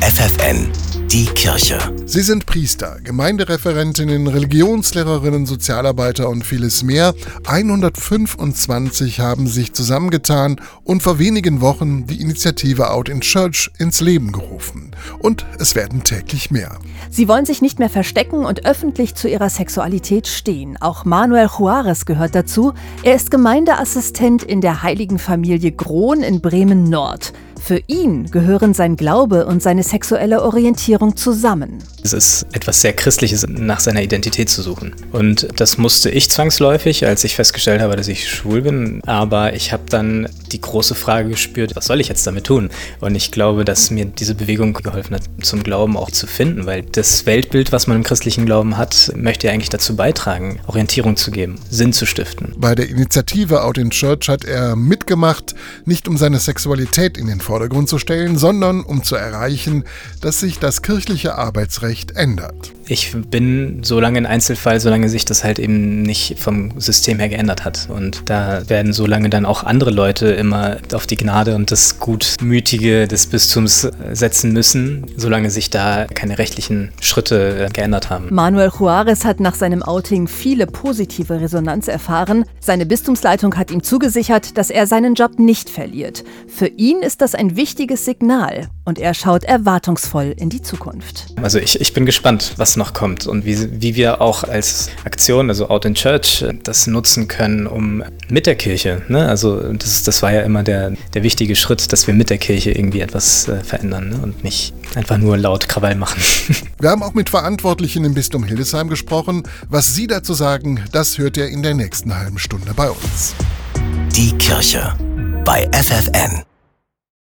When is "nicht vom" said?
66.02-66.80